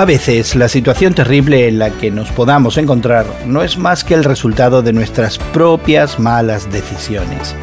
[0.00, 4.14] A veces la situación terrible en la que nos podamos encontrar no es más que
[4.14, 7.54] el resultado de nuestras propias malas decisiones.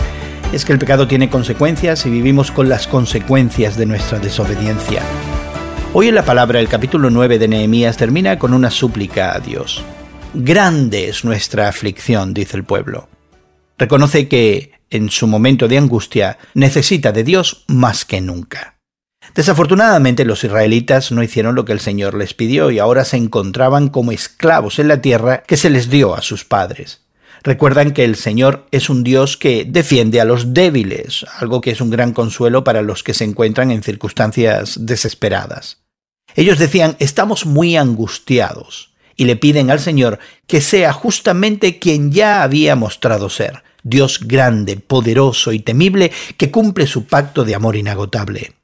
[0.53, 5.01] Es que el pecado tiene consecuencias y vivimos con las consecuencias de nuestra desobediencia.
[5.93, 9.83] Hoy en la palabra el capítulo 9 de Nehemías termina con una súplica a Dios.
[10.35, 13.09] Grande es nuestra aflicción, dice el pueblo.
[13.79, 18.76] Reconoce que, en su momento de angustia, necesita de Dios más que nunca.
[19.37, 23.89] Desafortunadamente los israelitas no hicieron lo que el Señor les pidió y ahora se encontraban
[23.89, 27.03] como esclavos en la tierra que se les dio a sus padres.
[27.43, 31.81] Recuerdan que el Señor es un Dios que defiende a los débiles, algo que es
[31.81, 35.83] un gran consuelo para los que se encuentran en circunstancias desesperadas.
[36.35, 42.41] Ellos decían, estamos muy angustiados, y le piden al Señor que sea justamente quien ya
[42.41, 48.56] había mostrado ser, Dios grande, poderoso y temible, que cumple su pacto de amor inagotable.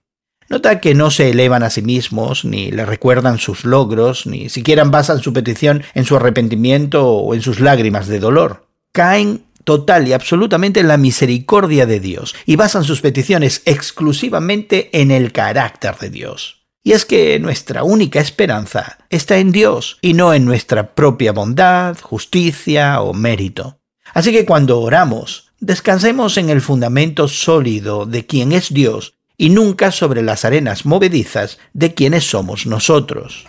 [0.54, 4.84] Nota que no se elevan a sí mismos, ni le recuerdan sus logros, ni siquiera
[4.84, 8.68] basan su petición en su arrepentimiento o en sus lágrimas de dolor.
[8.92, 15.10] Caen total y absolutamente en la misericordia de Dios y basan sus peticiones exclusivamente en
[15.10, 16.68] el carácter de Dios.
[16.84, 21.98] Y es que nuestra única esperanza está en Dios y no en nuestra propia bondad,
[22.00, 23.80] justicia o mérito.
[24.14, 29.92] Así que cuando oramos, descansemos en el fundamento sólido de quien es Dios y nunca
[29.92, 33.46] sobre las arenas movedizas de quienes somos nosotros.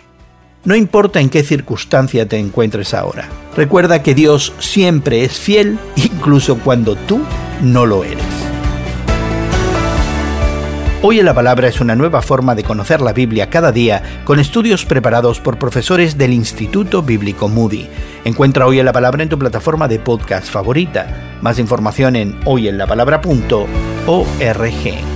[0.65, 6.57] No importa en qué circunstancia te encuentres ahora, recuerda que Dios siempre es fiel incluso
[6.57, 7.21] cuando tú
[7.61, 8.25] no lo eres.
[11.01, 14.41] Hoy en la Palabra es una nueva forma de conocer la Biblia cada día con
[14.41, 17.87] estudios preparados por profesores del Instituto Bíblico Moody.
[18.25, 21.37] Encuentra Hoy en la Palabra en tu plataforma de podcast favorita.
[21.41, 25.14] Más información en hoyenlapalabra.org.